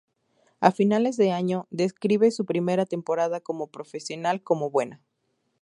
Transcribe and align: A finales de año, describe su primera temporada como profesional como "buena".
A 0.61 0.71
finales 0.71 1.15
de 1.15 1.31
año, 1.31 1.67
describe 1.69 2.31
su 2.31 2.43
primera 2.47 2.87
temporada 2.87 3.39
como 3.39 3.67
profesional 3.67 4.41
como 4.41 4.71
"buena". 4.71 4.99